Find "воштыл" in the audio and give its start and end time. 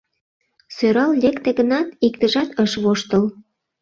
2.83-3.23